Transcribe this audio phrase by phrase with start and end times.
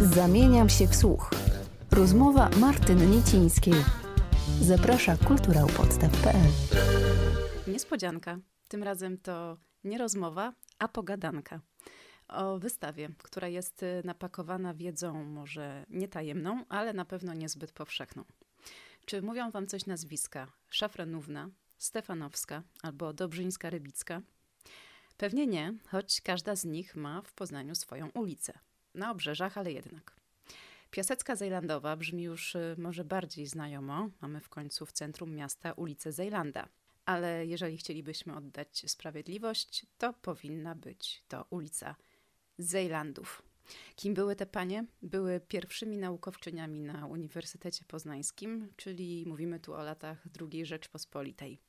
[0.00, 1.30] Zamieniam się w słuch.
[1.90, 3.74] Rozmowa Martyny Niecińskiej.
[4.60, 6.48] Zaprasza kulturałpodstaw.pl
[7.72, 8.38] Niespodzianka.
[8.68, 11.60] Tym razem to nie rozmowa, a pogadanka.
[12.28, 18.24] O wystawie, która jest y, napakowana wiedzą może nie tajemną, ale na pewno niezbyt powszechną.
[19.06, 20.46] Czy mówią wam coś nazwiska?
[20.70, 21.48] Szafranówna,
[21.78, 24.20] Stefanowska albo Dobrzyńska-Rybicka?
[25.16, 28.58] Pewnie nie, choć każda z nich ma w Poznaniu swoją ulicę.
[28.94, 30.20] Na obrzeżach, ale jednak.
[30.90, 34.10] Piasecka Zejlandowa brzmi już y, może bardziej znajomo.
[34.20, 36.68] Mamy w końcu w centrum miasta ulicę Zejlanda.
[37.04, 41.96] Ale jeżeli chcielibyśmy oddać sprawiedliwość, to powinna być to ulica
[42.58, 43.42] Zejlandów.
[43.96, 44.84] Kim były te panie?
[45.02, 51.60] Były pierwszymi naukowczyniami na Uniwersytecie Poznańskim, czyli mówimy tu o latach II Rzeczpospolitej.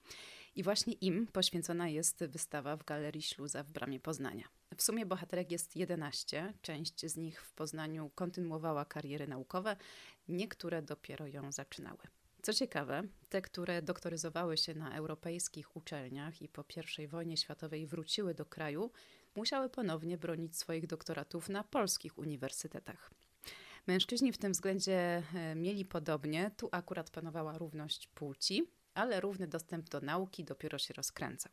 [0.56, 4.48] I właśnie im poświęcona jest wystawa w Galerii Śluza w Bramie Poznania.
[4.78, 6.54] W sumie bohaterek jest 11.
[6.62, 9.76] Część z nich w Poznaniu kontynuowała kariery naukowe,
[10.28, 12.00] niektóre dopiero ją zaczynały.
[12.42, 16.66] Co ciekawe, te, które doktoryzowały się na europejskich uczelniach i po
[17.00, 18.92] I wojnie światowej wróciły do kraju,
[19.36, 23.12] musiały ponownie bronić swoich doktoratów na polskich uniwersytetach.
[23.88, 29.90] Mężczyźni w tym względzie e, mieli podobnie, tu akurat panowała równość płci, ale równy dostęp
[29.90, 31.52] do nauki dopiero się rozkręcał.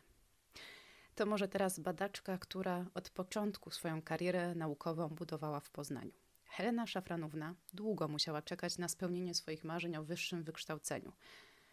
[1.15, 6.13] To może teraz badaczka, która od początku swoją karierę naukową budowała w Poznaniu.
[6.45, 11.13] Helena Szafranówna długo musiała czekać na spełnienie swoich marzeń o wyższym wykształceniu.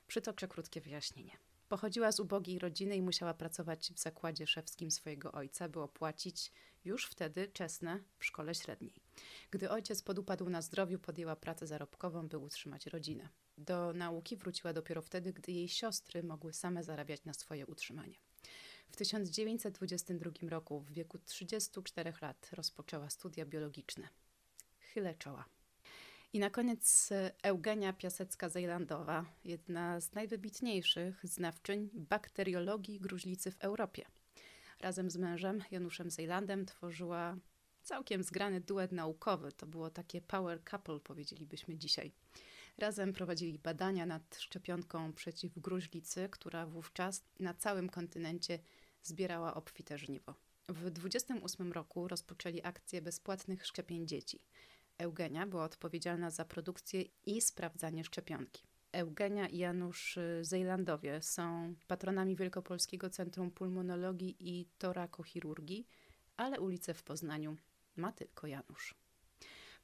[0.06, 1.36] Przytoczę krótkie wyjaśnienie.
[1.72, 6.52] Pochodziła z ubogiej rodziny i musiała pracować w zakładzie szewskim swojego ojca, by opłacić
[6.84, 8.94] już wtedy czesne w szkole średniej.
[9.50, 13.28] Gdy ojciec podupadł na zdrowiu, podjęła pracę zarobkową, by utrzymać rodzinę.
[13.58, 18.14] Do nauki wróciła dopiero wtedy, gdy jej siostry mogły same zarabiać na swoje utrzymanie.
[18.90, 24.08] W 1922 roku, w wieku 34 lat, rozpoczęła studia biologiczne.
[24.78, 25.44] Chylę czoła.
[26.32, 27.10] I na koniec
[27.42, 34.04] Eugenia Piasecka-Zejlandowa, jedna z najwybitniejszych znawczyń bakteriologii gruźlicy w Europie.
[34.80, 37.36] Razem z mężem, Januszem Zejlandem, tworzyła
[37.82, 39.52] całkiem zgrany duet naukowy.
[39.52, 42.12] To było takie power couple, powiedzielibyśmy dzisiaj.
[42.78, 48.58] Razem prowadzili badania nad szczepionką przeciw gruźlicy, która wówczas na całym kontynencie
[49.02, 50.34] zbierała obfite żniwo.
[50.68, 54.44] W 28 roku rozpoczęli akcję bezpłatnych szczepień dzieci.
[54.98, 58.62] Eugenia była odpowiedzialna za produkcję i sprawdzanie szczepionki.
[58.92, 65.86] Eugenia i Janusz Zejlandowie są patronami Wielkopolskiego Centrum Pulmonologii i Torakochirurgii,
[66.36, 67.56] ale ulicę w Poznaniu
[67.96, 68.94] ma tylko Janusz.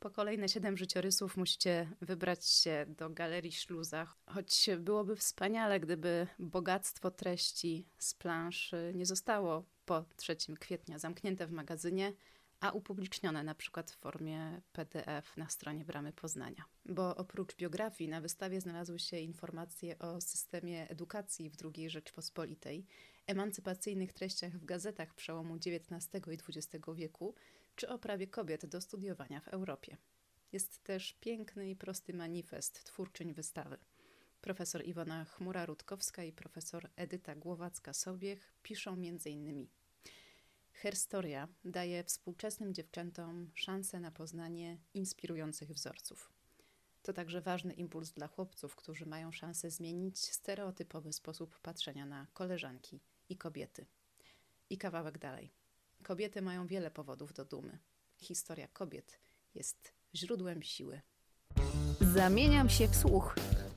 [0.00, 7.10] Po kolejne siedem życiorysów musicie wybrać się do Galerii Śluza, choć byłoby wspaniale, gdyby bogactwo
[7.10, 12.12] treści z planszy nie zostało po 3 kwietnia zamknięte w magazynie,
[12.60, 16.64] a upublicznione na przykład w formie PDF na stronie Bramy Poznania.
[16.84, 22.86] Bo oprócz biografii na wystawie znalazły się informacje o systemie edukacji w II Rzeczpospolitej,
[23.26, 27.34] emancypacyjnych treściach w gazetach przełomu XIX i XX wieku,
[27.76, 29.96] czy o prawie kobiet do studiowania w Europie.
[30.52, 33.78] Jest też piękny i prosty manifest twórczyń wystawy.
[34.40, 39.68] Profesor Iwona Chmura-Rutkowska i profesor Edyta Głowacka-Sobiech piszą m.in.
[40.82, 46.32] Herstoria daje współczesnym dziewczętom szansę na poznanie inspirujących wzorców.
[47.02, 53.00] To także ważny impuls dla chłopców, którzy mają szansę zmienić stereotypowy sposób patrzenia na koleżanki
[53.28, 53.86] i kobiety.
[54.70, 55.50] I kawałek dalej.
[56.02, 57.78] Kobiety mają wiele powodów do dumy.
[58.16, 59.18] Historia kobiet
[59.54, 61.00] jest źródłem siły.
[62.00, 63.34] Zamieniam się w słuch.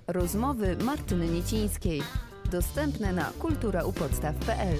[0.07, 2.01] Rozmowy Martyny Niecińskiej.
[2.51, 4.77] Dostępne na kulturaupodstaw.pl